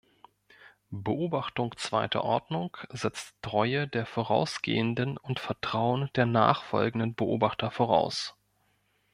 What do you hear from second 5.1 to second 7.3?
und Vertrauen der nachfolgenden